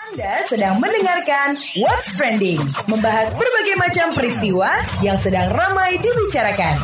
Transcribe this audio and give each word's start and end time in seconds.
Anda 0.00 0.48
sedang 0.48 0.80
mendengarkan 0.80 1.60
What's 1.76 2.16
Trending, 2.16 2.56
membahas 2.88 3.36
berbagai 3.36 3.76
macam 3.76 4.06
peristiwa 4.16 4.72
yang 5.04 5.20
sedang 5.20 5.52
ramai 5.52 6.00
dibicarakan. 6.00 6.80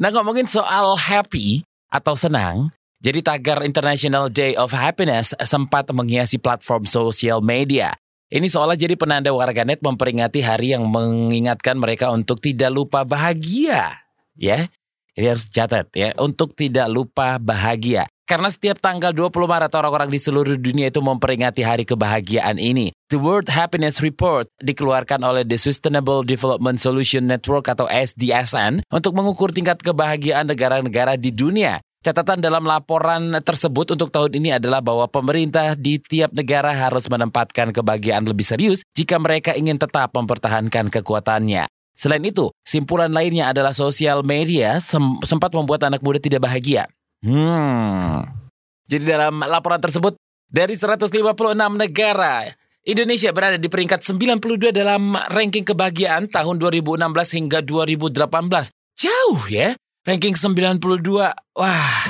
Nah 0.00 0.08
ngomongin 0.08 0.48
soal 0.48 0.96
happy 0.96 1.60
atau 1.92 2.16
senang, 2.16 2.72
jadi 3.04 3.20
tagar 3.20 3.60
International 3.60 4.32
Day 4.32 4.56
of 4.56 4.72
Happiness 4.72 5.36
sempat 5.44 5.92
menghiasi 5.92 6.40
platform 6.40 6.88
sosial 6.88 7.44
media. 7.44 7.92
Ini 8.32 8.48
seolah 8.48 8.80
jadi 8.80 8.96
penanda 8.96 9.28
warganet 9.36 9.84
memperingati 9.84 10.40
hari 10.40 10.72
yang 10.72 10.88
mengingatkan 10.88 11.76
mereka 11.76 12.08
untuk 12.16 12.40
tidak 12.40 12.72
lupa 12.72 13.04
bahagia. 13.04 13.92
Ya, 14.40 14.72
ini 15.12 15.26
harus 15.28 15.52
catat 15.52 15.92
ya, 15.92 16.16
untuk 16.16 16.56
tidak 16.56 16.88
lupa 16.88 17.36
bahagia. 17.36 18.08
Karena 18.28 18.52
setiap 18.52 18.76
tanggal 18.76 19.16
20 19.16 19.32
Maret 19.32 19.72
orang-orang 19.72 20.12
di 20.12 20.20
seluruh 20.20 20.60
dunia 20.60 20.92
itu 20.92 21.00
memperingati 21.00 21.64
hari 21.64 21.88
kebahagiaan 21.88 22.60
ini. 22.60 22.92
The 23.08 23.16
World 23.16 23.48
Happiness 23.48 24.04
Report 24.04 24.44
dikeluarkan 24.60 25.24
oleh 25.24 25.48
The 25.48 25.56
Sustainable 25.56 26.20
Development 26.28 26.76
Solution 26.76 27.24
Network 27.24 27.72
atau 27.72 27.88
SDSN 27.88 28.84
untuk 28.92 29.16
mengukur 29.16 29.48
tingkat 29.56 29.80
kebahagiaan 29.80 30.44
negara-negara 30.44 31.16
di 31.16 31.32
dunia. 31.32 31.80
Catatan 32.04 32.44
dalam 32.44 32.68
laporan 32.68 33.32
tersebut 33.40 33.96
untuk 33.96 34.12
tahun 34.12 34.36
ini 34.36 34.60
adalah 34.60 34.84
bahwa 34.84 35.08
pemerintah 35.08 35.72
di 35.72 35.96
tiap 35.96 36.28
negara 36.36 36.76
harus 36.76 37.08
menempatkan 37.08 37.72
kebahagiaan 37.72 38.28
lebih 38.28 38.44
serius 38.44 38.84
jika 38.92 39.16
mereka 39.16 39.56
ingin 39.56 39.80
tetap 39.80 40.12
mempertahankan 40.12 40.92
kekuatannya. 40.92 41.64
Selain 41.96 42.22
itu, 42.22 42.52
simpulan 42.60 43.10
lainnya 43.10 43.50
adalah 43.50 43.72
sosial 43.72 44.20
media 44.20 44.78
sem 44.84 45.00
sempat 45.24 45.48
membuat 45.56 45.88
anak 45.88 46.04
muda 46.04 46.20
tidak 46.20 46.44
bahagia. 46.44 46.92
Hmm. 47.22 48.22
Jadi 48.88 49.04
dalam 49.04 49.42
laporan 49.42 49.82
tersebut, 49.82 50.16
dari 50.48 50.72
156 50.78 51.12
negara, 51.76 52.48
Indonesia 52.86 53.28
berada 53.34 53.60
di 53.60 53.68
peringkat 53.68 54.00
92 54.00 54.72
dalam 54.72 55.12
ranking 55.28 55.66
kebahagiaan 55.66 56.30
tahun 56.30 56.56
2016 56.56 57.36
hingga 57.36 57.58
2018. 57.60 58.72
Jauh 58.96 59.42
ya, 59.52 59.76
ranking 60.08 60.32
92. 60.32 61.36
Wah. 61.58 62.00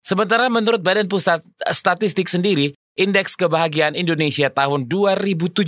Sementara 0.00 0.46
menurut 0.48 0.80
Badan 0.80 1.10
Pusat 1.10 1.44
Statistik 1.74 2.26
sendiri, 2.30 2.72
indeks 2.94 3.34
kebahagiaan 3.34 3.98
Indonesia 3.98 4.48
tahun 4.48 4.86
2017 4.86 5.66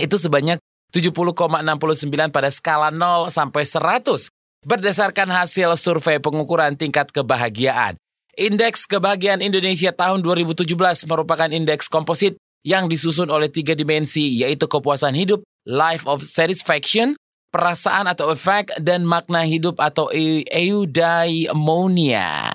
itu 0.00 0.16
sebanyak 0.18 0.58
70,69 0.90 2.34
pada 2.34 2.48
skala 2.50 2.88
0 2.90 3.30
sampai 3.30 3.62
100 3.66 4.30
berdasarkan 4.64 5.28
hasil 5.30 5.76
survei 5.76 6.18
pengukuran 6.18 6.74
tingkat 6.74 7.12
kebahagiaan. 7.12 8.00
Indeks 8.34 8.90
kebahagiaan 8.90 9.38
Indonesia 9.38 9.94
tahun 9.94 10.18
2017 10.26 10.74
merupakan 11.06 11.46
indeks 11.46 11.86
komposit 11.86 12.34
yang 12.66 12.90
disusun 12.90 13.30
oleh 13.30 13.46
tiga 13.52 13.78
dimensi 13.78 14.42
yaitu 14.42 14.66
kepuasan 14.66 15.14
hidup, 15.14 15.46
life 15.62 16.02
of 16.10 16.26
satisfaction, 16.26 17.14
perasaan 17.54 18.10
atau 18.10 18.34
efek, 18.34 18.74
dan 18.82 19.06
makna 19.06 19.46
hidup 19.46 19.78
atau 19.78 20.10
eudaimonia. 20.50 22.50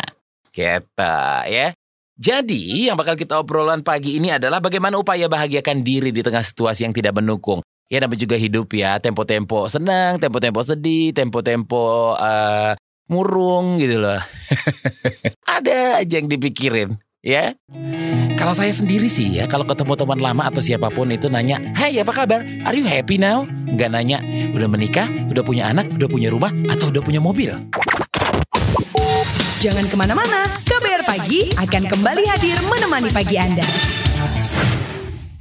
Kita 0.51 1.47
ya. 1.47 1.71
Jadi 2.19 2.91
yang 2.91 2.99
bakal 2.99 3.15
kita 3.15 3.39
obrolan 3.39 3.79
pagi 3.79 4.19
ini 4.19 4.35
adalah 4.35 4.59
bagaimana 4.59 4.99
upaya 4.99 5.31
bahagiakan 5.31 5.87
diri 5.87 6.11
di 6.11 6.19
tengah 6.19 6.43
situasi 6.43 6.83
yang 6.83 6.91
tidak 6.91 7.15
mendukung 7.15 7.63
ya 7.89 7.97
namanya 7.99 8.21
juga 8.21 8.37
hidup 8.37 8.71
ya. 8.71 9.01
Tempo-tempo 9.01 9.67
senang 9.67 10.21
tempo-tempo 10.21 10.61
sedih 10.61 11.11
tempo-tempo 11.11 12.15
uh, 12.15 12.77
murung 13.09 13.81
gitu 13.81 13.99
loh. 13.99 14.21
Ada 15.57 16.05
aja 16.05 16.13
yang 16.21 16.29
dipikirin 16.29 16.95
ya. 17.25 17.57
Kalau 18.39 18.55
saya 18.55 18.71
sendiri 18.71 19.11
sih 19.11 19.27
ya 19.35 19.49
kalau 19.51 19.67
ketemu 19.67 19.99
teman 19.99 20.19
lama 20.23 20.47
atau 20.47 20.63
siapa 20.63 20.87
pun 20.87 21.11
itu 21.11 21.27
nanya 21.27 21.59
Hai 21.75 21.99
apa 21.99 22.13
kabar? 22.15 22.45
Are 22.63 22.77
you 22.77 22.87
happy 22.87 23.19
now? 23.19 23.43
Nggak 23.67 23.89
nanya 23.91 24.23
udah 24.55 24.69
menikah? 24.71 25.09
Udah 25.27 25.43
punya 25.43 25.67
anak? 25.67 25.91
Udah 25.91 26.07
punya 26.07 26.31
rumah? 26.31 26.53
Atau 26.71 26.93
udah 26.93 27.03
punya 27.03 27.19
mobil? 27.19 27.51
Jangan 29.59 29.91
ke 29.91 29.95
mana-mana, 29.99 30.47
KBR 30.63 31.03
Pagi 31.03 31.51
akan 31.51 31.83
kembali 31.91 32.23
hadir 32.31 32.55
menemani 32.71 33.11
pagi 33.11 33.35
Anda. 33.35 33.98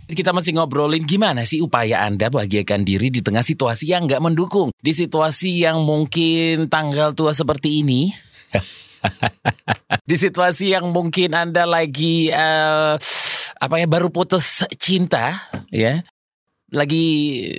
Kita 0.08 0.32
masih 0.32 0.56
ngobrolin 0.56 1.04
gimana 1.04 1.44
sih 1.44 1.60
upaya 1.60 2.00
Anda 2.00 2.32
bahagiakan 2.32 2.80
diri 2.80 3.12
di 3.12 3.20
tengah 3.20 3.44
situasi 3.44 3.92
yang 3.92 4.08
nggak 4.08 4.24
mendukung. 4.24 4.72
Di 4.80 4.96
situasi 4.96 5.60
yang 5.69 5.84
mungkin 5.84 6.72
tanggal 6.72 7.12
tua 7.12 7.36
seperti 7.36 7.84
ini. 7.84 8.08
di 10.08 10.16
situasi 10.16 10.72
yang 10.72 10.88
mungkin 10.96 11.36
Anda 11.36 11.69
lagi 11.69 12.32
uh, 12.32 12.96
apa 13.60 13.74
ya 13.76 13.84
baru 13.84 14.08
putus 14.08 14.64
cinta 14.80 15.36
ya. 15.69 16.00
Lagi 16.72 17.04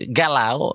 galau. 0.09 0.73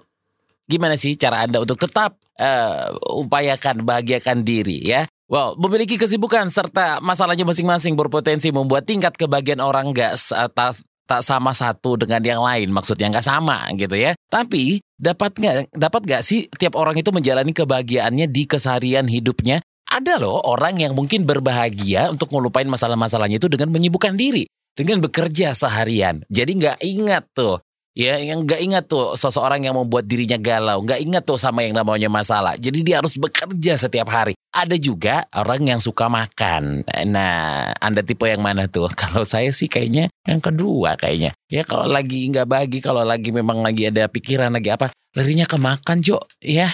Gimana 0.70 0.94
sih 0.94 1.18
cara 1.18 1.42
Anda 1.42 1.58
untuk 1.58 1.82
tetap 1.82 2.14
uh, 2.38 2.94
upayakan 3.18 3.82
bahagiakan 3.82 4.46
diri 4.46 4.78
ya? 4.78 5.10
Wow, 5.26 5.58
memiliki 5.58 5.98
kesibukan 5.98 6.46
serta 6.54 7.02
masalahnya 7.02 7.42
masing-masing 7.42 7.98
berpotensi 7.98 8.54
membuat 8.54 8.86
tingkat 8.86 9.18
kebahagiaan 9.18 9.58
orang 9.58 9.90
nggak 9.90 10.14
tak 11.04 11.20
sama 11.20 11.52
satu 11.52 12.00
dengan 12.00 12.20
yang 12.24 12.40
lain, 12.40 12.72
maksudnya 12.72 13.12
nggak 13.12 13.26
sama 13.26 13.68
gitu 13.76 13.96
ya. 13.96 14.16
Tapi 14.28 14.80
dapat 14.96 15.36
nggak 15.36 15.54
dapat 15.76 16.00
nggak 16.04 16.22
sih 16.24 16.48
tiap 16.56 16.74
orang 16.80 16.96
itu 16.96 17.12
menjalani 17.12 17.52
kebahagiaannya 17.52 18.26
di 18.28 18.42
keseharian 18.48 19.06
hidupnya? 19.08 19.60
Ada 19.84 20.16
loh 20.16 20.40
orang 20.48 20.80
yang 20.80 20.96
mungkin 20.96 21.28
berbahagia 21.28 22.08
untuk 22.08 22.32
ngelupain 22.32 22.66
masalah-masalahnya 22.66 23.36
itu 23.36 23.52
dengan 23.52 23.68
menyibukkan 23.68 24.16
diri, 24.16 24.48
dengan 24.72 25.04
bekerja 25.04 25.52
seharian. 25.52 26.24
Jadi 26.32 26.52
nggak 26.56 26.78
ingat 26.80 27.28
tuh 27.36 27.60
Ya, 27.94 28.18
yang 28.18 28.42
nggak 28.42 28.58
ingat 28.58 28.84
tuh 28.90 29.14
seseorang 29.14 29.62
yang 29.62 29.78
membuat 29.78 30.10
dirinya 30.10 30.34
galau, 30.34 30.82
nggak 30.82 30.98
ingat 30.98 31.22
tuh 31.22 31.38
sama 31.38 31.62
yang 31.62 31.78
namanya 31.78 32.10
masalah. 32.10 32.58
Jadi 32.58 32.82
dia 32.82 32.98
harus 32.98 33.14
bekerja 33.14 33.78
setiap 33.78 34.10
hari. 34.10 34.34
Ada 34.50 34.74
juga 34.82 35.30
orang 35.30 35.62
yang 35.62 35.78
suka 35.78 36.10
makan. 36.10 36.82
Nah, 37.06 37.70
Anda 37.78 38.02
tipe 38.02 38.26
yang 38.26 38.42
mana 38.42 38.66
tuh? 38.66 38.90
Kalau 38.98 39.22
saya 39.22 39.54
sih 39.54 39.70
kayaknya 39.70 40.10
yang 40.26 40.42
kedua 40.42 40.98
kayaknya. 40.98 41.38
Ya 41.46 41.62
kalau 41.62 41.86
lagi 41.86 42.26
nggak 42.34 42.50
bagi, 42.50 42.82
kalau 42.82 43.06
lagi 43.06 43.30
memang 43.30 43.62
lagi 43.62 43.86
ada 43.86 44.10
pikiran 44.10 44.50
lagi 44.50 44.74
apa, 44.74 44.90
larinya 45.14 45.46
ke 45.46 45.54
makan, 45.54 46.02
Jo. 46.02 46.18
Ya. 46.42 46.66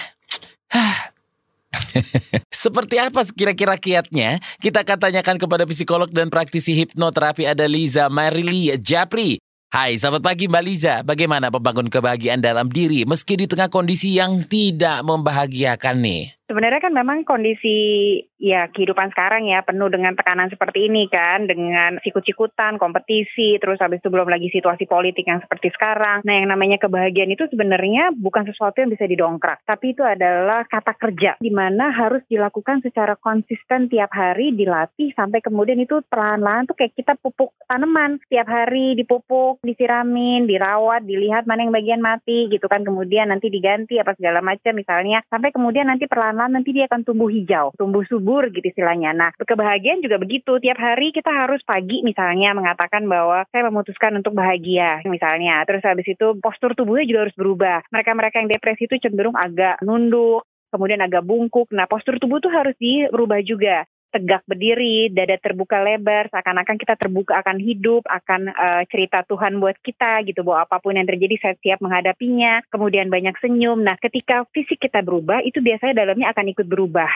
Seperti 2.49 2.97
apa 2.97 3.21
kira-kira 3.29 3.77
kiatnya? 3.77 4.41
Kita 4.57 4.81
akan 4.81 4.97
tanyakan 4.97 5.37
kepada 5.37 5.69
psikolog 5.69 6.09
dan 6.09 6.33
praktisi 6.33 6.73
hipnoterapi 6.73 7.45
ada 7.45 7.69
Liza 7.69 8.09
Marili 8.09 8.73
Japri. 8.81 9.37
Hai, 9.71 9.95
selamat 9.95 10.19
pagi 10.19 10.51
Mbak 10.51 10.63
Liza. 10.67 10.95
Bagaimana 10.99 11.47
membangun 11.47 11.87
kebahagiaan 11.87 12.43
dalam 12.43 12.67
diri 12.67 13.07
meski 13.07 13.39
di 13.39 13.47
tengah 13.47 13.71
kondisi 13.71 14.19
yang 14.19 14.43
tidak 14.43 14.99
membahagiakan 14.99 16.03
nih? 16.03 16.40
Sebenarnya 16.51 16.83
kan 16.83 16.91
memang 16.91 17.23
kondisi 17.23 18.19
ya 18.35 18.67
kehidupan 18.67 19.15
sekarang 19.15 19.47
ya 19.47 19.63
penuh 19.63 19.87
dengan 19.87 20.19
tekanan 20.19 20.51
seperti 20.51 20.91
ini 20.91 21.07
kan, 21.07 21.47
dengan 21.47 21.95
sikut-sikutan, 22.03 22.75
kompetisi, 22.75 23.55
terus 23.55 23.79
habis 23.79 24.03
itu 24.03 24.11
belum 24.11 24.27
lagi 24.27 24.51
situasi 24.51 24.83
politik 24.83 25.31
yang 25.31 25.39
seperti 25.39 25.71
sekarang. 25.71 26.27
Nah 26.27 26.33
yang 26.35 26.51
namanya 26.51 26.75
kebahagiaan 26.75 27.31
itu 27.31 27.47
sebenarnya 27.47 28.11
bukan 28.11 28.43
sesuatu 28.51 28.83
yang 28.83 28.91
bisa 28.91 29.07
didongkrak, 29.07 29.63
tapi 29.63 29.95
itu 29.95 30.03
adalah 30.03 30.67
kata 30.67 30.91
kerja 30.99 31.39
di 31.39 31.55
mana 31.55 31.87
harus 31.95 32.19
dilakukan 32.27 32.83
secara 32.83 33.15
konsisten 33.15 33.87
tiap 33.87 34.11
hari, 34.11 34.51
dilatih 34.51 35.15
sampai 35.15 35.39
kemudian 35.39 35.79
itu 35.79 36.03
perlahan-lahan 36.03 36.67
tuh 36.67 36.75
kayak 36.75 36.99
kita 36.99 37.15
pupuk 37.15 37.55
tanaman. 37.71 38.19
Tiap 38.27 38.51
hari 38.51 38.99
dipupuk, 38.99 39.63
disiramin, 39.63 40.51
dirawat, 40.51 41.07
dilihat 41.07 41.47
mana 41.47 41.63
yang 41.63 41.71
bagian 41.71 42.03
mati 42.03 42.51
gitu 42.51 42.67
kan, 42.67 42.83
kemudian 42.83 43.31
nanti 43.31 43.47
diganti 43.47 44.03
apa 44.03 44.19
segala 44.19 44.43
macam 44.43 44.75
misalnya. 44.75 45.23
Sampai 45.31 45.55
kemudian 45.55 45.87
nanti 45.87 46.11
perlahan 46.11 46.40
nanti 46.47 46.73
dia 46.73 46.89
akan 46.89 47.05
tumbuh 47.05 47.29
hijau, 47.29 47.75
tumbuh 47.77 48.01
subur 48.07 48.49
gitu 48.49 48.63
istilahnya. 48.65 49.13
Nah, 49.13 49.29
kebahagiaan 49.37 50.01
juga 50.01 50.17
begitu. 50.17 50.57
Tiap 50.57 50.77
hari 50.79 51.13
kita 51.13 51.29
harus 51.29 51.61
pagi 51.61 52.01
misalnya 52.01 52.55
mengatakan 52.57 53.05
bahwa 53.05 53.45
saya 53.51 53.67
memutuskan 53.69 54.17
untuk 54.17 54.33
bahagia 54.33 55.03
misalnya. 55.05 55.61
Terus 55.67 55.83
habis 55.85 56.07
itu 56.07 56.37
postur 56.39 56.73
tubuhnya 56.73 57.05
juga 57.05 57.19
harus 57.27 57.35
berubah. 57.37 57.85
Mereka-mereka 57.91 58.41
yang 58.41 58.49
depresi 58.49 58.87
itu 58.87 58.97
cenderung 58.97 59.35
agak 59.35 59.83
nunduk, 59.85 60.47
kemudian 60.71 61.03
agak 61.03 61.21
bungkuk. 61.27 61.67
Nah, 61.75 61.85
postur 61.85 62.17
tubuh 62.17 62.39
tuh 62.39 62.49
harus 62.49 62.73
dirubah 62.79 63.43
juga 63.43 63.83
tegak 64.11 64.43
berdiri, 64.43 65.07
dada 65.09 65.39
terbuka 65.39 65.79
lebar, 65.79 66.27
seakan-akan 66.29 66.75
kita 66.75 66.99
terbuka 66.99 67.39
akan 67.39 67.57
hidup, 67.57 68.03
akan 68.05 68.51
uh, 68.51 68.83
cerita 68.91 69.23
Tuhan 69.23 69.57
buat 69.63 69.79
kita 69.79 70.21
gitu, 70.27 70.43
bahwa 70.43 70.67
apa 70.67 70.77
pun 70.83 70.99
yang 70.99 71.07
terjadi 71.07 71.35
saya 71.39 71.55
siap 71.57 71.79
menghadapinya, 71.79 72.61
kemudian 72.67 73.07
banyak 73.07 73.33
senyum. 73.39 73.79
Nah, 73.81 73.95
ketika 73.97 74.43
fisik 74.51 74.83
kita 74.83 74.99
berubah, 74.99 75.39
itu 75.47 75.63
biasanya 75.63 76.03
dalamnya 76.03 76.29
akan 76.35 76.45
ikut 76.51 76.67
berubah. 76.67 77.09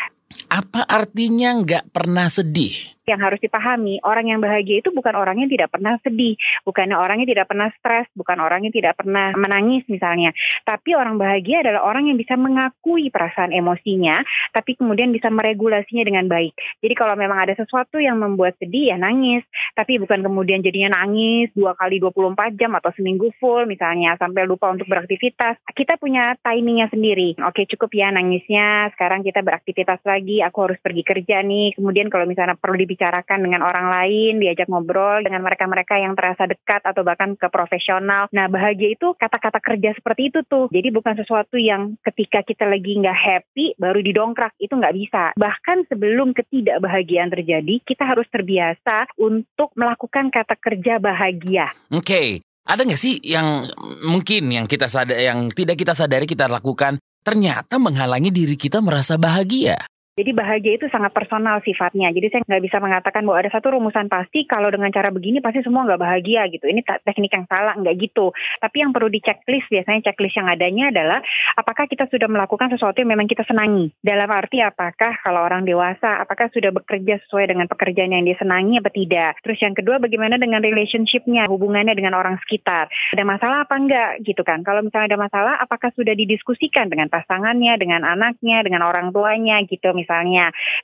Apa 0.50 0.88
artinya 0.88 1.54
nggak 1.62 1.94
pernah 1.94 2.32
sedih? 2.32 2.74
Yang 3.06 3.20
harus 3.22 3.40
dipahami, 3.42 4.02
orang 4.02 4.34
yang 4.34 4.42
bahagia 4.42 4.82
itu 4.82 4.90
bukan 4.90 5.14
orang 5.14 5.38
yang 5.38 5.50
tidak 5.50 5.70
pernah 5.70 5.94
sedih, 6.02 6.34
bukannya 6.66 6.98
orang 6.98 7.22
yang 7.22 7.30
tidak 7.30 7.46
pernah 7.46 7.70
stres, 7.78 8.10
bukan 8.18 8.42
orang 8.42 8.66
yang 8.66 8.74
tidak 8.74 8.98
pernah 8.98 9.30
menangis 9.38 9.86
misalnya. 9.86 10.34
Tapi 10.66 10.98
orang 10.98 11.22
bahagia 11.22 11.62
adalah 11.62 11.86
orang 11.86 12.10
yang 12.10 12.18
bisa 12.18 12.34
mengakui 12.34 13.14
perasaan 13.14 13.54
emosinya, 13.54 14.26
tapi 14.50 14.74
kemudian 14.74 15.14
bisa 15.14 15.30
meregulasinya 15.30 16.02
dengan 16.02 16.26
baik. 16.26 16.58
Jadi 16.82 16.94
kalau 16.98 17.14
memang 17.14 17.46
ada 17.46 17.54
sesuatu 17.54 18.02
yang 18.02 18.18
membuat 18.18 18.58
sedih 18.58 18.94
ya 18.94 18.98
nangis, 18.98 19.46
tapi 19.78 20.02
bukan 20.02 20.26
kemudian 20.26 20.66
jadinya 20.66 21.02
nangis 21.06 21.54
dua 21.54 21.78
kali 21.78 22.02
24 22.02 22.58
jam 22.58 22.74
atau 22.74 22.90
seminggu 22.98 23.30
full 23.38 23.70
misalnya 23.70 24.18
sampai 24.18 24.50
lupa 24.50 24.74
untuk 24.74 24.90
beraktivitas. 24.90 25.62
Kita 25.78 26.02
punya 26.02 26.34
timingnya 26.42 26.90
sendiri. 26.90 27.38
Oke 27.46 27.70
cukup 27.70 27.94
ya 27.94 28.10
nangisnya, 28.10 28.90
sekarang 28.98 29.22
kita 29.22 29.46
beraktivitas 29.46 30.02
lagi, 30.02 30.42
aku 30.42 30.58
harus 30.66 30.80
pergi 30.82 31.04
kerja 31.06 31.46
nih. 31.46 31.78
Kemudian 31.78 32.10
kalau 32.10 32.26
misalnya 32.26 32.58
perlu 32.58 32.80
dibicarakan 32.96 33.44
dengan 33.44 33.68
orang 33.68 33.92
lain, 33.92 34.40
diajak 34.40 34.72
ngobrol 34.72 35.20
dengan 35.20 35.44
mereka-mereka 35.44 36.00
yang 36.00 36.16
terasa 36.16 36.48
dekat 36.48 36.80
atau 36.88 37.04
bahkan 37.04 37.36
ke 37.36 37.52
profesional. 37.52 38.32
Nah 38.32 38.48
bahagia 38.48 38.96
itu 38.96 39.12
kata-kata 39.20 39.60
kerja 39.60 39.92
seperti 40.00 40.32
itu 40.32 40.40
tuh. 40.48 40.72
Jadi 40.72 40.96
bukan 40.96 41.20
sesuatu 41.20 41.60
yang 41.60 42.00
ketika 42.08 42.40
kita 42.48 42.64
lagi 42.64 42.96
nggak 42.96 43.20
happy 43.20 43.76
baru 43.76 44.00
didongkrak 44.00 44.56
itu 44.64 44.72
nggak 44.72 44.96
bisa. 44.96 45.24
Bahkan 45.36 45.92
sebelum 45.92 46.32
ketidakbahagiaan 46.32 47.36
terjadi, 47.36 47.84
kita 47.84 48.08
harus 48.08 48.26
terbiasa 48.32 49.12
untuk 49.20 49.76
melakukan 49.76 50.32
kata 50.32 50.56
kerja 50.56 51.04
bahagia. 51.04 51.76
Oke. 51.92 52.00
Okay. 52.00 52.30
Ada 52.66 52.82
nggak 52.82 52.98
sih 52.98 53.22
yang 53.22 53.70
mungkin 54.10 54.50
yang 54.50 54.66
kita 54.66 54.90
sadar, 54.90 55.22
yang 55.22 55.54
tidak 55.54 55.78
kita 55.78 55.94
sadari 55.94 56.26
kita 56.26 56.50
lakukan 56.50 56.98
ternyata 57.22 57.78
menghalangi 57.78 58.34
diri 58.34 58.58
kita 58.58 58.82
merasa 58.82 59.22
bahagia? 59.22 59.78
Jadi 60.16 60.32
bahagia 60.32 60.80
itu 60.80 60.88
sangat 60.88 61.12
personal 61.12 61.60
sifatnya. 61.60 62.08
Jadi 62.16 62.32
saya 62.32 62.42
nggak 62.48 62.64
bisa 62.64 62.80
mengatakan 62.80 63.28
bahwa 63.28 63.36
ada 63.36 63.52
satu 63.52 63.76
rumusan 63.76 64.08
pasti 64.08 64.48
kalau 64.48 64.72
dengan 64.72 64.88
cara 64.88 65.12
begini 65.12 65.44
pasti 65.44 65.60
semua 65.60 65.84
nggak 65.84 66.00
bahagia 66.00 66.48
gitu. 66.56 66.72
Ini 66.72 66.88
teknik 67.04 67.36
yang 67.36 67.44
salah, 67.52 67.76
nggak 67.76 68.00
gitu. 68.00 68.32
Tapi 68.64 68.80
yang 68.80 68.96
perlu 68.96 69.12
di 69.12 69.20
checklist 69.20 69.68
biasanya 69.68 70.08
checklist 70.08 70.40
yang 70.40 70.48
adanya 70.48 70.88
adalah 70.96 71.20
apakah 71.60 71.92
kita 71.92 72.08
sudah 72.08 72.32
melakukan 72.32 72.72
sesuatu 72.72 72.96
yang 73.04 73.12
memang 73.12 73.28
kita 73.28 73.44
senangi. 73.44 73.92
Dalam 74.00 74.32
arti 74.32 74.64
apakah 74.64 75.20
kalau 75.20 75.44
orang 75.44 75.68
dewasa, 75.68 76.24
apakah 76.24 76.48
sudah 76.56 76.72
bekerja 76.72 77.20
sesuai 77.28 77.52
dengan 77.52 77.68
pekerjaan 77.68 78.16
yang 78.16 78.24
dia 78.24 78.40
senangi 78.40 78.80
apa 78.80 78.96
tidak. 78.96 79.44
Terus 79.44 79.60
yang 79.68 79.76
kedua 79.76 80.00
bagaimana 80.00 80.40
dengan 80.40 80.64
relationshipnya, 80.64 81.52
hubungannya 81.52 81.92
dengan 81.92 82.16
orang 82.16 82.40
sekitar. 82.40 82.88
Ada 83.12 83.28
masalah 83.28 83.68
apa 83.68 83.76
enggak 83.76 84.24
gitu 84.24 84.48
kan. 84.48 84.64
Kalau 84.64 84.80
misalnya 84.80 85.12
ada 85.12 85.20
masalah, 85.28 85.60
apakah 85.60 85.92
sudah 85.92 86.16
didiskusikan 86.16 86.88
dengan 86.88 87.12
pasangannya, 87.12 87.76
dengan 87.76 88.08
anaknya, 88.08 88.64
dengan 88.64 88.80
orang 88.88 89.12
tuanya 89.12 89.60
gitu 89.68 89.92
misalnya. 89.92 90.05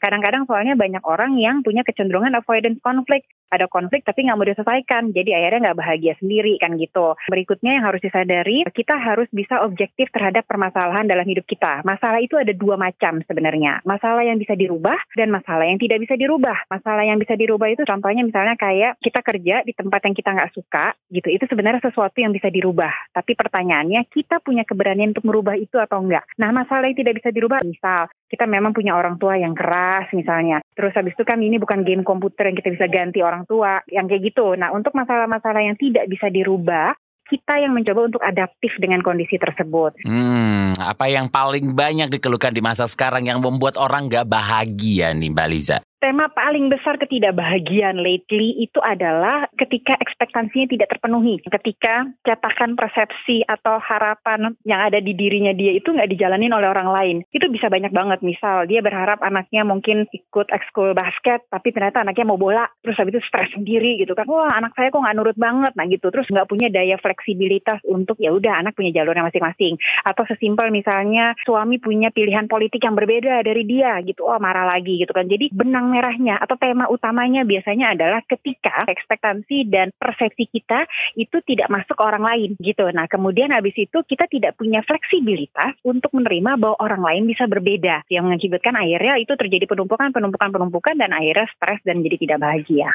Kadang-kadang 0.01 0.49
soalnya 0.49 0.73
banyak 0.73 1.01
orang 1.05 1.37
yang 1.37 1.61
punya 1.61 1.85
kecenderungan 1.85 2.33
avoidance 2.35 2.81
konflik. 2.81 3.23
Ada 3.51 3.67
konflik 3.67 4.07
tapi 4.07 4.25
nggak 4.25 4.37
mau 4.39 4.47
diselesaikan. 4.47 5.11
Jadi 5.11 5.35
akhirnya 5.35 5.69
nggak 5.69 5.79
bahagia 5.79 6.13
sendiri 6.17 6.55
kan 6.57 6.79
gitu. 6.79 7.19
Berikutnya 7.27 7.77
yang 7.77 7.85
harus 7.85 7.99
disadari, 7.99 8.63
kita 8.71 8.95
harus 8.95 9.27
bisa 9.35 9.59
objektif 9.61 10.07
terhadap 10.15 10.47
permasalahan 10.47 11.05
dalam 11.05 11.27
hidup 11.27 11.43
kita. 11.43 11.83
Masalah 11.83 12.23
itu 12.23 12.39
ada 12.39 12.55
dua 12.55 12.79
macam 12.79 13.19
sebenarnya. 13.27 13.83
Masalah 13.83 14.23
yang 14.23 14.39
bisa 14.39 14.55
dirubah 14.55 14.97
dan 15.19 15.29
masalah 15.29 15.67
yang 15.67 15.77
tidak 15.77 15.99
bisa 16.01 16.15
dirubah. 16.15 16.57
Masalah 16.71 17.03
yang 17.03 17.19
bisa 17.19 17.35
dirubah 17.35 17.67
itu 17.67 17.83
contohnya 17.83 18.23
misalnya 18.23 18.55
kayak 18.55 18.95
kita 19.03 19.19
kerja 19.19 19.55
di 19.67 19.73
tempat 19.75 19.99
yang 20.07 20.15
kita 20.15 20.29
nggak 20.31 20.53
suka 20.55 20.95
gitu. 21.11 21.27
Itu 21.27 21.45
sebenarnya 21.51 21.83
sesuatu 21.83 22.17
yang 22.23 22.31
bisa 22.31 22.47
dirubah. 22.47 23.11
Tapi 23.11 23.35
pertanyaannya 23.35 24.07
kita 24.07 24.39
punya 24.39 24.63
keberanian 24.63 25.11
untuk 25.11 25.27
merubah 25.27 25.59
itu 25.59 25.75
atau 25.75 25.99
enggak. 25.99 26.23
Nah 26.39 26.55
masalah 26.55 26.87
yang 26.87 26.97
tidak 26.97 27.19
bisa 27.19 27.29
dirubah 27.35 27.59
misal 27.67 28.07
kita 28.31 28.47
memang 28.47 28.71
punya 28.71 28.95
orang 28.95 29.19
tua 29.19 29.35
yang 29.35 29.51
keras 29.51 30.07
misalnya. 30.15 30.63
Terus 30.71 30.95
habis 30.95 31.13
itu 31.13 31.23
kan 31.27 31.39
ini 31.43 31.59
bukan 31.59 31.83
game 31.83 32.03
komputer 32.07 32.47
yang 32.47 32.57
kita 32.57 32.71
bisa 32.71 32.87
ganti 32.87 33.19
orang 33.19 33.43
tua, 33.43 33.83
yang 33.91 34.07
kayak 34.07 34.31
gitu. 34.31 34.55
Nah 34.55 34.71
untuk 34.71 34.95
masalah-masalah 34.95 35.61
yang 35.61 35.75
tidak 35.75 36.07
bisa 36.07 36.31
dirubah, 36.31 36.95
kita 37.31 37.63
yang 37.63 37.71
mencoba 37.71 38.11
untuk 38.11 38.23
adaptif 38.23 38.75
dengan 38.75 38.99
kondisi 38.99 39.39
tersebut. 39.39 40.03
Hmm, 40.03 40.75
apa 40.75 41.07
yang 41.07 41.31
paling 41.31 41.71
banyak 41.71 42.11
dikeluhkan 42.11 42.51
di 42.51 42.59
masa 42.59 42.91
sekarang 42.91 43.23
yang 43.23 43.39
membuat 43.39 43.79
orang 43.79 44.11
gak 44.11 44.27
bahagia 44.27 45.15
nih 45.15 45.31
Mbak 45.31 45.47
Liza? 45.47 45.77
Tema 46.01 46.33
paling 46.33 46.73
besar 46.73 46.97
ketidakbahagiaan 46.97 48.01
lately 48.01 48.57
itu 48.57 48.81
adalah 48.81 49.45
ketika 49.53 49.93
ekspektasinya 50.01 50.65
tidak 50.73 50.89
terpenuhi. 50.97 51.37
Ketika 51.45 52.09
cetakan 52.25 52.73
persepsi 52.73 53.45
atau 53.45 53.77
harapan 53.77 54.57
yang 54.65 54.81
ada 54.81 54.97
di 54.97 55.13
dirinya 55.13 55.53
dia 55.53 55.77
itu 55.77 55.93
nggak 55.93 56.09
dijalanin 56.09 56.51
oleh 56.57 56.65
orang 56.65 56.89
lain. 56.89 57.17
Itu 57.29 57.45
bisa 57.53 57.69
banyak 57.69 57.93
banget. 57.93 58.25
Misal 58.25 58.65
dia 58.65 58.81
berharap 58.81 59.21
anaknya 59.21 59.61
mungkin 59.61 60.09
ikut 60.09 60.49
ekskul 60.49 60.97
basket, 60.97 61.45
tapi 61.53 61.69
ternyata 61.69 62.01
anaknya 62.01 62.25
mau 62.25 62.41
bola. 62.41 62.65
Terus 62.81 62.97
habis 62.97 63.21
itu 63.21 63.21
stres 63.29 63.53
sendiri 63.53 64.01
gitu 64.01 64.17
kan. 64.17 64.25
Wah 64.25 64.49
anak 64.57 64.73
saya 64.73 64.89
kok 64.89 65.05
nggak 65.05 65.15
nurut 65.15 65.37
banget. 65.37 65.77
Nah 65.77 65.85
gitu. 65.85 66.09
Terus 66.09 66.25
nggak 66.33 66.49
punya 66.49 66.73
daya 66.73 66.97
fleksibilitas 66.97 67.77
untuk 67.85 68.17
ya 68.17 68.33
udah 68.33 68.57
anak 68.65 68.73
punya 68.73 68.89
jalurnya 68.89 69.29
masing-masing. 69.29 69.77
Atau 70.01 70.25
sesimpel 70.25 70.73
misalnya 70.73 71.37
suami 71.45 71.77
punya 71.77 72.09
pilihan 72.09 72.49
politik 72.49 72.81
yang 72.81 72.97
berbeda 72.97 73.45
dari 73.45 73.61
dia 73.69 74.01
gitu. 74.01 74.25
Oh 74.25 74.41
marah 74.41 74.65
lagi 74.65 74.97
gitu 74.97 75.13
kan. 75.13 75.29
Jadi 75.29 75.53
benang 75.53 75.90
merahnya 75.91 76.39
atau 76.39 76.55
tema 76.55 76.87
utamanya 76.87 77.43
biasanya 77.43 77.93
adalah 77.93 78.23
ketika 78.23 78.87
ekspektasi 78.87 79.67
dan 79.67 79.91
persepsi 79.99 80.47
kita 80.47 80.87
itu 81.19 81.37
tidak 81.43 81.67
masuk 81.67 81.99
ke 81.99 82.03
orang 82.03 82.23
lain 82.23 82.49
gitu. 82.63 82.87
Nah 82.95 83.11
kemudian 83.11 83.51
habis 83.51 83.75
itu 83.75 83.99
kita 84.07 84.31
tidak 84.31 84.55
punya 84.55 84.79
fleksibilitas 84.87 85.75
untuk 85.83 86.15
menerima 86.15 86.55
bahwa 86.55 86.79
orang 86.79 87.03
lain 87.03 87.23
bisa 87.27 87.45
berbeda 87.45 88.07
yang 88.07 88.31
mengakibatkan 88.31 88.79
akhirnya 88.79 89.19
itu 89.19 89.33
terjadi 89.35 89.67
penumpukan, 89.67 90.15
penumpukan, 90.15 90.49
penumpukan 90.49 90.95
dan 90.95 91.11
akhirnya 91.11 91.51
stres 91.51 91.83
dan 91.83 91.99
jadi 91.99 92.15
tidak 92.15 92.39
bahagia. 92.39 92.89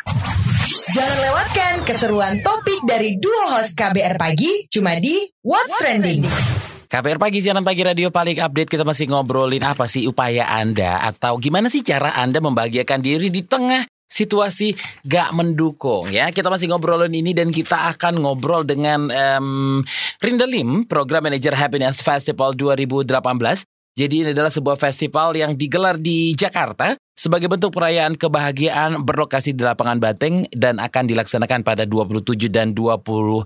Jangan 0.97 1.19
lewatkan 1.19 1.73
keseruan 1.85 2.35
topik 2.41 2.81
dari 2.89 3.21
dua 3.21 3.59
host 3.59 3.77
KBR 3.77 4.17
Pagi 4.17 4.65
cuma 4.71 4.97
di 4.97 5.29
What's 5.45 5.77
Trending. 5.77 6.56
KPR 6.87 7.19
Pagi, 7.19 7.43
siaran 7.43 7.67
pagi 7.67 7.83
radio 7.83 8.15
paling 8.15 8.39
update 8.39 8.71
kita 8.71 8.87
masih 8.87 9.11
ngobrolin 9.11 9.67
apa 9.67 9.91
sih 9.91 10.07
upaya 10.07 10.47
Anda 10.47 11.03
atau 11.03 11.35
gimana 11.43 11.67
sih 11.67 11.83
cara 11.83 12.15
Anda 12.15 12.39
membahagiakan 12.39 13.03
diri 13.03 13.27
di 13.27 13.43
tengah 13.43 13.83
situasi 14.07 14.79
gak 15.03 15.35
mendukung 15.35 16.07
ya. 16.15 16.31
Kita 16.31 16.47
masih 16.47 16.71
ngobrolin 16.71 17.11
ini 17.11 17.35
dan 17.35 17.51
kita 17.51 17.91
akan 17.91 18.23
ngobrol 18.23 18.63
dengan 18.63 19.11
um, 19.11 19.83
Rinda 20.23 20.47
Program 20.87 21.27
Manager 21.27 21.59
Happiness 21.59 22.07
Festival 22.07 22.55
2018. 22.55 23.67
Jadi 23.97 24.15
ini 24.23 24.31
adalah 24.31 24.53
sebuah 24.53 24.79
festival 24.79 25.35
yang 25.35 25.59
digelar 25.59 25.99
di 25.99 26.39
Jakarta 26.39 26.95
sebagai 27.17 27.49
bentuk 27.51 27.73
perayaan 27.75 28.15
kebahagiaan 28.15 29.03
berlokasi 29.03 29.57
di 29.57 29.65
lapangan 29.65 29.99
Banteng 29.99 30.47
dan 30.53 30.79
akan 30.79 31.09
dilaksanakan 31.09 31.65
pada 31.65 31.83
27 31.89 32.47
dan 32.53 32.77
28 32.77 33.43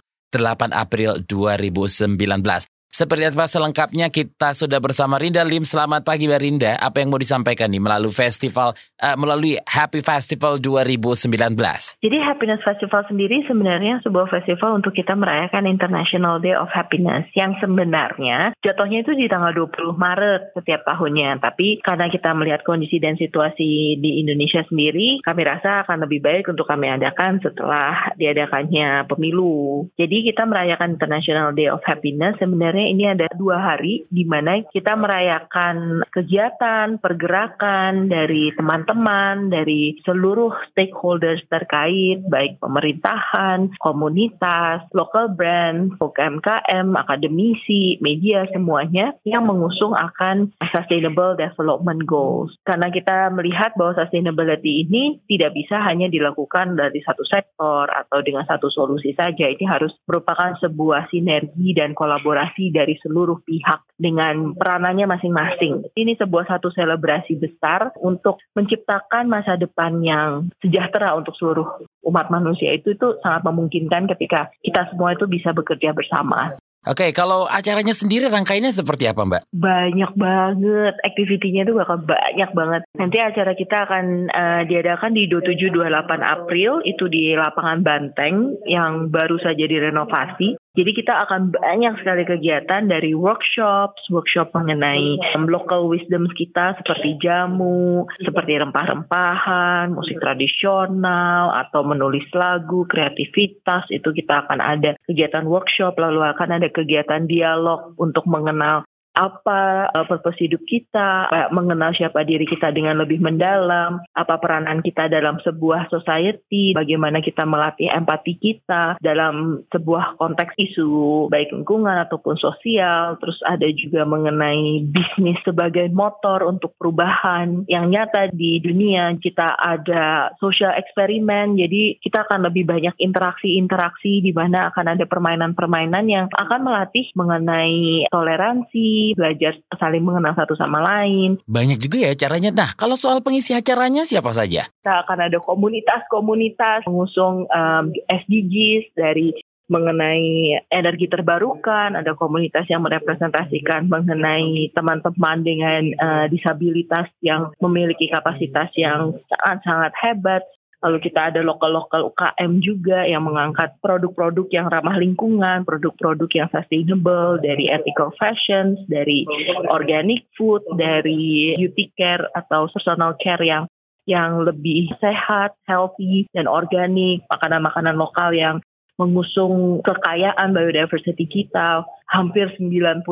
April 0.74 1.22
2019. 1.24 2.79
Seperti 2.90 3.22
apa 3.22 3.46
selengkapnya 3.46 4.10
kita 4.10 4.50
sudah 4.50 4.82
bersama 4.82 5.14
Rinda 5.14 5.46
Lim. 5.46 5.62
Selamat 5.62 6.02
pagi 6.02 6.26
Mbak 6.26 6.40
Rinda. 6.42 6.74
Apa 6.74 6.98
yang 6.98 7.14
mau 7.14 7.22
disampaikan 7.22 7.70
nih 7.70 7.78
melalui 7.78 8.10
festival 8.10 8.74
uh, 8.98 9.14
melalui 9.14 9.54
Happy 9.62 10.02
Festival 10.02 10.58
2019? 10.58 11.54
Jadi 12.02 12.18
Happiness 12.18 12.58
Festival 12.66 13.06
sendiri 13.06 13.46
sebenarnya 13.46 14.02
sebuah 14.02 14.26
festival 14.34 14.82
untuk 14.82 14.90
kita 14.90 15.14
merayakan 15.14 15.70
International 15.70 16.42
Day 16.42 16.58
of 16.58 16.66
Happiness 16.74 17.30
yang 17.38 17.54
sebenarnya 17.62 18.58
jatuhnya 18.58 19.06
itu 19.06 19.14
di 19.14 19.30
tanggal 19.30 19.54
20 19.54 19.94
Maret 19.94 20.58
setiap 20.58 20.82
tahunnya. 20.82 21.38
Tapi 21.38 21.78
karena 21.86 22.10
kita 22.10 22.34
melihat 22.34 22.66
kondisi 22.66 22.98
dan 22.98 23.14
situasi 23.14 24.02
di 24.02 24.18
Indonesia 24.18 24.66
sendiri, 24.66 25.22
kami 25.22 25.46
rasa 25.46 25.86
akan 25.86 26.10
lebih 26.10 26.26
baik 26.26 26.50
untuk 26.50 26.66
kami 26.66 26.90
adakan 26.90 27.38
setelah 27.38 28.10
diadakannya 28.18 29.06
pemilu. 29.06 29.86
Jadi 29.94 30.26
kita 30.26 30.42
merayakan 30.42 30.98
International 30.98 31.54
Day 31.54 31.70
of 31.70 31.86
Happiness 31.86 32.34
sebenarnya 32.42 32.79
sebenarnya 32.80 32.96
ini 32.96 33.04
ada 33.12 33.28
dua 33.36 33.56
hari 33.60 34.08
di 34.08 34.24
mana 34.24 34.64
kita 34.72 34.96
merayakan 34.96 36.00
kegiatan, 36.08 36.96
pergerakan 36.96 38.08
dari 38.08 38.56
teman-teman, 38.56 39.52
dari 39.52 40.00
seluruh 40.08 40.56
stakeholders 40.72 41.44
terkait, 41.52 42.24
baik 42.24 42.56
pemerintahan, 42.64 43.76
komunitas, 43.84 44.88
local 44.96 45.28
brand, 45.36 45.92
UMKM, 46.00 46.96
akademisi, 46.96 48.00
media, 48.00 48.48
semuanya 48.48 49.12
yang 49.28 49.44
mengusung 49.44 49.92
akan 49.92 50.48
Sustainable 50.72 51.36
Development 51.36 52.00
Goals. 52.08 52.56
Karena 52.64 52.88
kita 52.88 53.28
melihat 53.36 53.76
bahwa 53.76 53.92
sustainability 54.00 54.88
ini 54.88 55.20
tidak 55.28 55.52
bisa 55.52 55.84
hanya 55.84 56.08
dilakukan 56.08 56.80
dari 56.80 57.04
satu 57.04 57.28
sektor 57.28 57.92
atau 57.92 58.24
dengan 58.24 58.48
satu 58.48 58.72
solusi 58.72 59.12
saja. 59.12 59.52
Ini 59.52 59.68
harus 59.68 59.92
merupakan 60.08 60.56
sebuah 60.62 61.12
sinergi 61.12 61.76
dan 61.76 61.92
kolaborasi 61.92 62.69
dari 62.72 62.96
seluruh 63.02 63.42
pihak 63.44 63.84
dengan 64.00 64.56
peranannya 64.56 65.06
masing-masing. 65.10 65.90
Ini 65.92 66.16
sebuah 66.16 66.48
satu 66.48 66.72
selebrasi 66.72 67.36
besar 67.36 67.92
untuk 68.00 68.40
menciptakan 68.56 69.28
masa 69.28 69.60
depan 69.60 70.00
yang 70.00 70.48
sejahtera 70.64 71.12
untuk 71.14 71.36
seluruh 71.36 71.84
umat 72.08 72.32
manusia 72.32 72.72
itu 72.72 72.96
itu 72.96 73.20
sangat 73.20 73.44
memungkinkan 73.44 74.08
ketika 74.16 74.48
kita 74.64 74.88
semua 74.88 75.12
itu 75.12 75.28
bisa 75.28 75.52
bekerja 75.52 75.92
bersama. 75.92 76.56
Oke, 76.88 77.12
kalau 77.12 77.44
acaranya 77.44 77.92
sendiri 77.92 78.32
rangkaiannya 78.32 78.72
seperti 78.72 79.04
apa 79.04 79.28
Mbak? 79.28 79.52
Banyak 79.52 80.12
banget, 80.16 80.96
aktivitinya 81.04 81.68
itu 81.68 81.76
bakal 81.76 82.00
banyak 82.00 82.50
banget. 82.56 82.82
Nanti 82.96 83.20
acara 83.20 83.52
kita 83.52 83.84
akan 83.84 84.32
uh, 84.32 84.62
diadakan 84.64 85.12
di 85.12 85.28
27-28 85.28 85.76
April, 86.24 86.80
itu 86.88 87.04
di 87.12 87.36
lapangan 87.36 87.84
Banteng 87.84 88.64
yang 88.64 89.12
baru 89.12 89.36
saja 89.36 89.60
direnovasi. 89.60 90.56
Jadi 90.70 90.94
kita 90.94 91.26
akan 91.26 91.50
banyak 91.50 91.98
sekali 91.98 92.22
kegiatan 92.22 92.86
dari 92.86 93.10
workshop, 93.10 93.98
workshop 94.06 94.54
mengenai 94.54 95.18
local 95.50 95.90
wisdom 95.90 96.30
kita 96.30 96.78
seperti 96.78 97.18
jamu, 97.18 98.06
seperti 98.22 98.54
rempah-rempahan, 98.54 99.90
musik 99.90 100.22
tradisional, 100.22 101.50
atau 101.58 101.82
menulis 101.82 102.22
lagu, 102.30 102.86
kreativitas, 102.86 103.90
itu 103.90 104.14
kita 104.14 104.46
akan 104.46 104.62
ada 104.62 104.94
kegiatan 105.10 105.42
workshop, 105.50 105.98
lalu 105.98 106.22
akan 106.22 106.62
ada 106.62 106.70
kegiatan 106.70 107.26
dialog 107.26 107.90
untuk 107.98 108.22
mengenal 108.30 108.86
apa 109.14 109.90
uh, 109.90 110.06
purpose 110.06 110.38
hidup 110.38 110.62
kita, 110.66 111.28
mengenal 111.50 111.90
siapa 111.92 112.22
diri 112.22 112.46
kita 112.46 112.70
dengan 112.70 112.98
lebih 113.02 113.18
mendalam, 113.18 114.00
apa 114.14 114.38
peranan 114.38 114.80
kita 114.80 115.10
dalam 115.10 115.42
sebuah 115.42 115.90
society, 115.90 116.72
bagaimana 116.72 117.18
kita 117.18 117.42
melatih 117.42 117.90
empati 117.90 118.38
kita 118.38 118.96
dalam 119.02 119.66
sebuah 119.74 120.16
konteks 120.16 120.54
isu 120.56 121.26
baik 121.28 121.50
lingkungan 121.50 121.98
ataupun 122.06 122.38
sosial, 122.38 123.18
terus 123.18 123.42
ada 123.46 123.66
juga 123.74 124.06
mengenai 124.06 124.86
bisnis 124.86 125.38
sebagai 125.42 125.90
motor 125.90 126.46
untuk 126.46 126.74
perubahan. 126.78 127.66
Yang 127.66 127.86
nyata 127.90 128.20
di 128.30 128.62
dunia, 128.62 129.12
kita 129.18 129.58
ada 129.58 130.32
social 130.38 130.74
eksperimen, 130.78 131.58
jadi 131.58 131.98
kita 131.98 132.28
akan 132.30 132.46
lebih 132.46 132.68
banyak 132.68 132.94
interaksi-interaksi 132.96 134.22
di 134.22 134.32
mana 134.32 134.70
akan 134.70 134.96
ada 134.96 135.04
permainan-permainan 135.04 136.04
yang 136.06 136.26
akan 136.30 136.60
melatih 136.62 137.10
mengenai 137.18 138.06
toleransi, 138.08 138.99
belajar 139.16 139.56
saling 139.76 140.04
mengenal 140.04 140.34
satu 140.36 140.54
sama 140.56 140.80
lain. 140.80 141.40
Banyak 141.44 141.78
juga 141.80 142.10
ya 142.10 142.12
caranya. 142.16 142.50
Nah, 142.52 142.70
kalau 142.76 142.94
soal 142.94 143.24
pengisi 143.24 143.56
acaranya 143.56 144.04
siapa 144.04 144.30
saja? 144.32 144.68
Kita 144.68 144.94
akan 145.06 145.18
ada 145.30 145.38
komunitas-komunitas 145.40 146.86
mengusung 146.86 147.48
um, 147.48 147.84
SDGs 148.08 148.94
dari 148.96 149.34
mengenai 149.70 150.58
energi 150.66 151.06
terbarukan, 151.06 151.94
ada 151.94 152.18
komunitas 152.18 152.66
yang 152.66 152.82
merepresentasikan 152.82 153.86
mengenai 153.86 154.74
teman-teman 154.74 155.46
dengan 155.46 155.82
uh, 156.02 156.26
disabilitas 156.26 157.06
yang 157.22 157.54
memiliki 157.62 158.10
kapasitas 158.10 158.74
yang 158.74 159.14
sangat-sangat 159.30 159.94
hebat. 160.02 160.42
Lalu 160.80 160.98
kita 161.04 161.28
ada 161.28 161.44
lokal-lokal 161.44 162.08
UKM 162.08 162.64
juga 162.64 163.04
yang 163.04 163.28
mengangkat 163.28 163.76
produk-produk 163.84 164.48
yang 164.48 164.66
ramah 164.72 164.96
lingkungan, 164.96 165.68
produk-produk 165.68 166.28
yang 166.32 166.48
sustainable 166.48 167.36
dari 167.44 167.68
ethical 167.68 168.08
fashion, 168.16 168.80
dari 168.88 169.28
organic 169.68 170.24
food, 170.40 170.64
dari 170.80 171.52
beauty 171.60 171.92
care 172.00 172.24
atau 172.32 172.64
personal 172.72 173.12
care 173.20 173.44
yang 173.44 173.68
yang 174.08 174.40
lebih 174.40 174.88
sehat, 174.98 175.52
healthy, 175.68 176.24
dan 176.32 176.48
organik, 176.48 177.20
makanan-makanan 177.28 178.00
lokal 178.00 178.32
yang 178.32 178.64
mengusung 178.96 179.84
kekayaan 179.84 180.56
biodiversity 180.56 181.28
kita, 181.28 181.84
hampir 182.08 182.48
94 182.56 183.04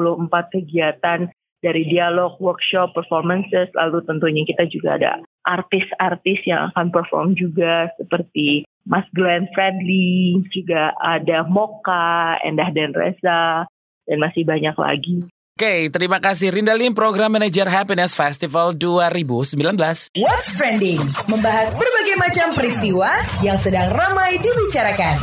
kegiatan 0.52 1.28
dari 1.60 1.82
dialog, 1.84 2.36
workshop, 2.40 2.96
performances, 2.96 3.68
lalu 3.76 4.00
tentunya 4.08 4.42
kita 4.48 4.64
juga 4.68 4.96
ada 4.96 5.20
artis-artis 5.48 6.44
yang 6.44 6.68
akan 6.68 6.92
perform 6.92 7.32
juga 7.32 7.88
seperti 7.96 8.68
Mas 8.84 9.08
Glenn 9.16 9.48
Fredly, 9.56 10.44
juga 10.52 10.92
ada 11.00 11.48
Moka, 11.48 12.36
Endah 12.44 12.68
dan 12.68 12.92
Reza, 12.92 13.64
dan 14.04 14.18
masih 14.20 14.44
banyak 14.44 14.76
lagi. 14.76 15.24
Oke, 15.58 15.90
terima 15.90 16.22
kasih 16.22 16.54
Rinda 16.54 16.70
Lim, 16.70 16.94
Program 16.94 17.34
Manager 17.34 17.66
Happiness 17.66 18.14
Festival 18.14 18.78
2019. 18.78 20.14
What's 20.14 20.54
Trending? 20.54 21.02
Membahas 21.26 21.74
berbagai 21.74 22.14
macam 22.14 22.46
peristiwa 22.54 23.10
yang 23.42 23.58
sedang 23.58 23.90
ramai 23.90 24.38
dibicarakan. 24.38 25.18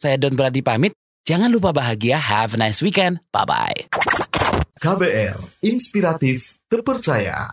Saya 0.00 0.16
Don 0.16 0.32
Brady 0.32 0.64
pamit. 0.64 0.96
Jangan 1.28 1.52
lupa 1.52 1.76
bahagia. 1.76 2.16
Have 2.16 2.56
a 2.56 2.58
nice 2.58 2.80
weekend. 2.80 3.20
Bye-bye. 3.36 3.92
KBR, 4.80 5.36
inspiratif, 5.60 6.56
terpercaya. 6.72 7.52